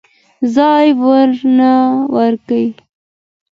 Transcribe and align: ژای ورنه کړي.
ژای 0.53 0.89
ورنه 1.01 1.73
کړي. 2.47 2.65